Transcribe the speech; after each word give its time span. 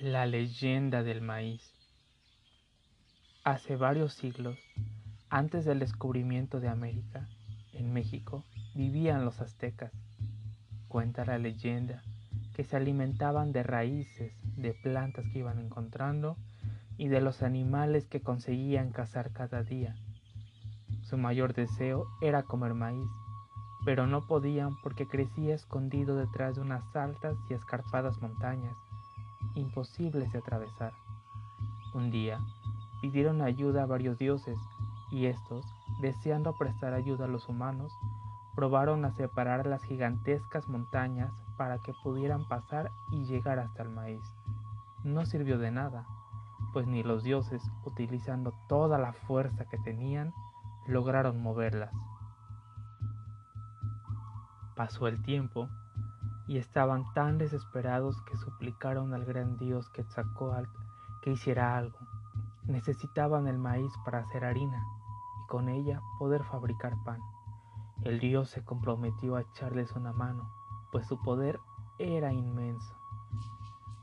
La 0.00 0.26
leyenda 0.26 1.02
del 1.02 1.22
maíz. 1.22 1.72
Hace 3.44 3.76
varios 3.76 4.12
siglos, 4.12 4.58
antes 5.30 5.64
del 5.64 5.78
descubrimiento 5.78 6.60
de 6.60 6.68
América, 6.68 7.26
en 7.72 7.94
México 7.94 8.44
vivían 8.74 9.24
los 9.24 9.40
aztecas. 9.40 9.90
Cuenta 10.88 11.24
la 11.24 11.38
leyenda 11.38 12.02
que 12.54 12.62
se 12.62 12.76
alimentaban 12.76 13.52
de 13.52 13.62
raíces, 13.62 14.34
de 14.58 14.74
plantas 14.74 15.24
que 15.32 15.38
iban 15.38 15.58
encontrando 15.58 16.36
y 16.98 17.08
de 17.08 17.22
los 17.22 17.42
animales 17.42 18.06
que 18.06 18.20
conseguían 18.20 18.90
cazar 18.92 19.32
cada 19.32 19.62
día. 19.62 19.96
Su 21.04 21.16
mayor 21.16 21.54
deseo 21.54 22.06
era 22.20 22.42
comer 22.42 22.74
maíz, 22.74 23.08
pero 23.86 24.06
no 24.06 24.26
podían 24.26 24.76
porque 24.82 25.08
crecía 25.08 25.54
escondido 25.54 26.16
detrás 26.16 26.56
de 26.56 26.60
unas 26.60 26.94
altas 26.94 27.34
y 27.48 27.54
escarpadas 27.54 28.20
montañas 28.20 28.76
imposibles 29.56 30.32
de 30.32 30.38
atravesar. 30.38 30.92
Un 31.94 32.10
día 32.10 32.38
pidieron 33.00 33.42
ayuda 33.42 33.82
a 33.82 33.86
varios 33.86 34.18
dioses 34.18 34.58
y 35.10 35.26
estos, 35.26 35.64
deseando 36.00 36.54
prestar 36.56 36.92
ayuda 36.94 37.24
a 37.24 37.28
los 37.28 37.48
humanos, 37.48 37.92
probaron 38.54 39.04
a 39.04 39.12
separar 39.12 39.66
las 39.66 39.82
gigantescas 39.82 40.68
montañas 40.68 41.32
para 41.56 41.78
que 41.78 41.92
pudieran 42.02 42.46
pasar 42.48 42.90
y 43.10 43.24
llegar 43.24 43.58
hasta 43.58 43.82
el 43.82 43.90
maíz. 43.90 44.22
No 45.04 45.24
sirvió 45.26 45.58
de 45.58 45.70
nada, 45.70 46.06
pues 46.72 46.86
ni 46.86 47.02
los 47.02 47.22
dioses, 47.22 47.62
utilizando 47.84 48.52
toda 48.68 48.98
la 48.98 49.12
fuerza 49.12 49.66
que 49.66 49.78
tenían, 49.78 50.32
lograron 50.86 51.42
moverlas. 51.42 51.92
Pasó 54.74 55.06
el 55.06 55.22
tiempo 55.22 55.68
y 56.46 56.58
estaban 56.58 57.04
tan 57.14 57.38
desesperados 57.38 58.20
que 58.22 58.36
suplicaron 58.36 59.14
al 59.14 59.24
gran 59.24 59.56
dios 59.56 59.88
Quetzalcoatl 59.90 60.68
que 61.22 61.32
hiciera 61.32 61.76
algo. 61.76 61.98
Necesitaban 62.64 63.48
el 63.48 63.58
maíz 63.58 63.92
para 64.04 64.20
hacer 64.20 64.44
harina 64.44 64.84
y 65.42 65.46
con 65.48 65.68
ella 65.68 66.00
poder 66.18 66.44
fabricar 66.44 66.94
pan. 67.04 67.20
El 68.02 68.20
dios 68.20 68.50
se 68.50 68.64
comprometió 68.64 69.36
a 69.36 69.42
echarles 69.42 69.92
una 69.92 70.12
mano, 70.12 70.50
pues 70.92 71.06
su 71.06 71.20
poder 71.20 71.58
era 71.98 72.32
inmenso. 72.32 72.94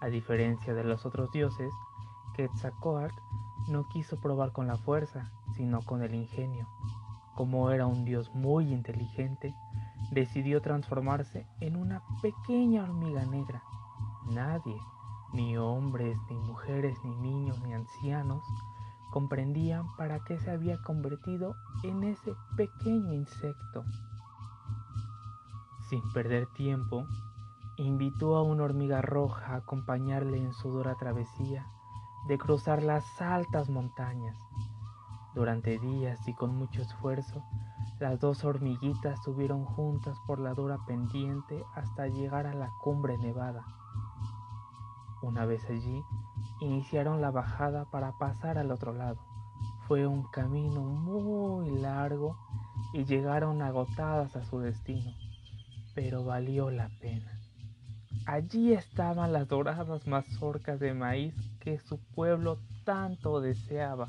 A 0.00 0.06
diferencia 0.06 0.74
de 0.74 0.84
los 0.84 1.06
otros 1.06 1.30
dioses, 1.30 1.72
Quetzalcoatl 2.34 3.14
no 3.68 3.86
quiso 3.88 4.18
probar 4.18 4.52
con 4.52 4.66
la 4.66 4.76
fuerza, 4.76 5.30
sino 5.54 5.82
con 5.82 6.02
el 6.02 6.14
ingenio. 6.14 6.66
Como 7.36 7.70
era 7.70 7.86
un 7.86 8.04
dios 8.04 8.34
muy 8.34 8.72
inteligente, 8.72 9.54
decidió 10.12 10.60
transformarse 10.60 11.46
en 11.60 11.74
una 11.74 12.02
pequeña 12.20 12.82
hormiga 12.82 13.24
negra. 13.24 13.62
Nadie, 14.26 14.78
ni 15.32 15.56
hombres, 15.56 16.18
ni 16.28 16.36
mujeres, 16.36 16.98
ni 17.02 17.16
niños, 17.16 17.60
ni 17.62 17.72
ancianos, 17.72 18.44
comprendían 19.10 19.86
para 19.96 20.20
qué 20.20 20.38
se 20.38 20.50
había 20.50 20.80
convertido 20.82 21.54
en 21.82 22.04
ese 22.04 22.34
pequeño 22.56 23.14
insecto. 23.14 23.84
Sin 25.88 26.02
perder 26.12 26.46
tiempo, 26.56 27.06
invitó 27.78 28.36
a 28.36 28.42
una 28.42 28.64
hormiga 28.64 29.00
roja 29.00 29.54
a 29.54 29.56
acompañarle 29.56 30.36
en 30.36 30.52
su 30.52 30.70
dura 30.70 30.94
travesía 30.96 31.66
de 32.28 32.36
cruzar 32.36 32.82
las 32.82 33.04
altas 33.20 33.70
montañas. 33.70 34.36
Durante 35.34 35.78
días 35.78 36.20
y 36.28 36.34
con 36.34 36.54
mucho 36.54 36.82
esfuerzo, 36.82 37.42
las 37.98 38.18
dos 38.20 38.44
hormiguitas 38.44 39.22
subieron 39.22 39.64
juntas 39.64 40.16
por 40.26 40.40
la 40.40 40.54
dura 40.54 40.78
pendiente 40.86 41.64
hasta 41.74 42.08
llegar 42.08 42.46
a 42.46 42.54
la 42.54 42.70
cumbre 42.80 43.16
nevada. 43.18 43.64
Una 45.22 45.46
vez 45.46 45.64
allí, 45.70 46.02
iniciaron 46.60 47.20
la 47.20 47.30
bajada 47.30 47.84
para 47.90 48.12
pasar 48.18 48.58
al 48.58 48.72
otro 48.72 48.92
lado. 48.92 49.18
Fue 49.86 50.06
un 50.06 50.24
camino 50.30 50.80
muy 50.80 51.70
largo 51.70 52.36
y 52.92 53.04
llegaron 53.04 53.62
agotadas 53.62 54.34
a 54.36 54.44
su 54.44 54.58
destino, 54.58 55.12
pero 55.94 56.24
valió 56.24 56.70
la 56.70 56.88
pena. 57.00 57.38
Allí 58.26 58.72
estaban 58.72 59.32
las 59.32 59.48
doradas 59.48 60.06
mazorcas 60.06 60.78
de 60.78 60.94
maíz 60.94 61.34
que 61.60 61.78
su 61.78 61.98
pueblo 61.98 62.58
tanto 62.84 63.40
deseaba. 63.40 64.08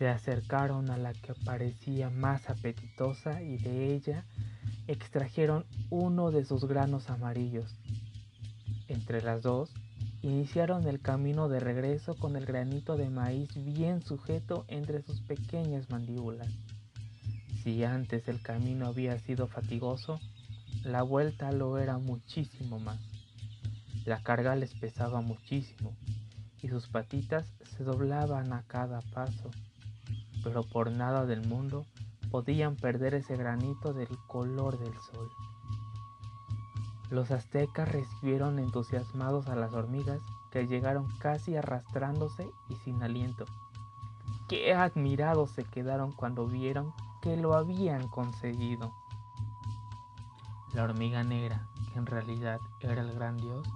Se 0.00 0.08
acercaron 0.08 0.88
a 0.88 0.96
la 0.96 1.12
que 1.12 1.34
parecía 1.34 2.08
más 2.08 2.48
apetitosa 2.48 3.42
y 3.42 3.58
de 3.58 3.92
ella 3.92 4.24
extrajeron 4.86 5.66
uno 5.90 6.30
de 6.30 6.46
sus 6.46 6.64
granos 6.64 7.10
amarillos. 7.10 7.76
Entre 8.88 9.20
las 9.20 9.42
dos, 9.42 9.74
iniciaron 10.22 10.88
el 10.88 11.02
camino 11.02 11.50
de 11.50 11.60
regreso 11.60 12.14
con 12.14 12.36
el 12.36 12.46
granito 12.46 12.96
de 12.96 13.10
maíz 13.10 13.50
bien 13.54 14.00
sujeto 14.00 14.64
entre 14.68 15.02
sus 15.02 15.20
pequeñas 15.20 15.90
mandíbulas. 15.90 16.48
Si 17.62 17.84
antes 17.84 18.26
el 18.26 18.40
camino 18.40 18.86
había 18.86 19.18
sido 19.18 19.48
fatigoso, 19.48 20.18
la 20.82 21.02
vuelta 21.02 21.52
lo 21.52 21.76
era 21.76 21.98
muchísimo 21.98 22.78
más. 22.78 23.00
La 24.06 24.22
carga 24.22 24.56
les 24.56 24.72
pesaba 24.72 25.20
muchísimo 25.20 25.94
y 26.62 26.68
sus 26.68 26.88
patitas 26.88 27.52
se 27.76 27.84
doblaban 27.84 28.54
a 28.54 28.62
cada 28.62 29.02
paso 29.12 29.50
pero 30.42 30.62
por 30.62 30.90
nada 30.90 31.26
del 31.26 31.46
mundo 31.46 31.86
podían 32.30 32.76
perder 32.76 33.14
ese 33.14 33.36
granito 33.36 33.92
del 33.92 34.08
color 34.26 34.78
del 34.78 34.96
sol. 35.00 35.30
Los 37.10 37.32
aztecas 37.32 37.90
recibieron 37.90 38.58
entusiasmados 38.58 39.48
a 39.48 39.56
las 39.56 39.72
hormigas 39.72 40.20
que 40.52 40.66
llegaron 40.66 41.08
casi 41.18 41.56
arrastrándose 41.56 42.50
y 42.68 42.76
sin 42.76 43.02
aliento. 43.02 43.46
Qué 44.48 44.74
admirados 44.74 45.50
se 45.50 45.64
quedaron 45.64 46.12
cuando 46.12 46.46
vieron 46.46 46.92
que 47.20 47.36
lo 47.36 47.54
habían 47.54 48.08
conseguido. 48.08 48.92
La 50.72 50.84
hormiga 50.84 51.24
negra, 51.24 51.66
que 51.92 51.98
en 51.98 52.06
realidad 52.06 52.60
era 52.80 53.02
el 53.02 53.12
gran 53.12 53.36
dios, 53.36 53.66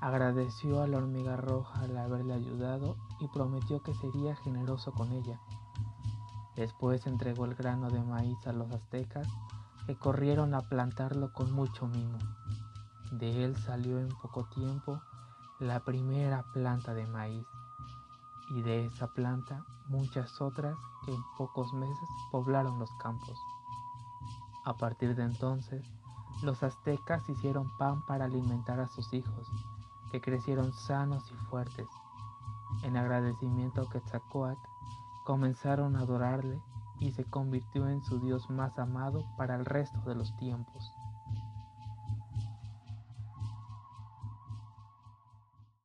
agradeció 0.00 0.82
a 0.82 0.86
la 0.86 0.96
hormiga 0.96 1.36
roja 1.36 1.80
al 1.80 1.96
haberle 1.98 2.32
ayudado 2.32 2.96
y 3.20 3.28
prometió 3.28 3.82
que 3.82 3.92
sería 3.92 4.34
generoso 4.36 4.92
con 4.92 5.12
ella 5.12 5.38
Después 6.60 7.06
entregó 7.06 7.46
el 7.46 7.54
grano 7.54 7.88
de 7.88 8.02
maíz 8.02 8.46
a 8.46 8.52
los 8.52 8.70
aztecas, 8.70 9.26
que 9.86 9.96
corrieron 9.96 10.52
a 10.52 10.60
plantarlo 10.60 11.32
con 11.32 11.50
mucho 11.50 11.86
mimo. 11.86 12.18
De 13.12 13.46
él 13.46 13.56
salió 13.56 13.98
en 13.98 14.10
poco 14.10 14.44
tiempo 14.44 15.00
la 15.58 15.80
primera 15.80 16.44
planta 16.52 16.92
de 16.92 17.06
maíz, 17.06 17.46
y 18.50 18.60
de 18.60 18.84
esa 18.84 19.06
planta 19.06 19.64
muchas 19.88 20.38
otras 20.42 20.76
que 21.06 21.14
en 21.14 21.22
pocos 21.38 21.72
meses 21.72 22.08
poblaron 22.30 22.78
los 22.78 22.90
campos. 23.02 23.38
A 24.66 24.74
partir 24.74 25.16
de 25.16 25.22
entonces, 25.22 25.82
los 26.42 26.62
aztecas 26.62 27.26
hicieron 27.30 27.74
pan 27.78 28.02
para 28.02 28.26
alimentar 28.26 28.80
a 28.80 28.88
sus 28.88 29.10
hijos, 29.14 29.48
que 30.12 30.20
crecieron 30.20 30.74
sanos 30.74 31.24
y 31.32 31.36
fuertes. 31.46 31.88
En 32.82 32.98
agradecimiento 32.98 33.80
a 33.80 33.88
Quetzalcoatl, 33.88 34.60
comenzaron 35.30 35.94
a 35.94 36.00
adorarle 36.00 36.58
y 36.98 37.12
se 37.12 37.22
convirtió 37.22 37.88
en 37.88 38.02
su 38.02 38.18
Dios 38.18 38.50
más 38.50 38.80
amado 38.80 39.24
para 39.36 39.54
el 39.54 39.64
resto 39.64 40.00
de 40.00 40.16
los 40.16 40.36
tiempos. 40.38 40.92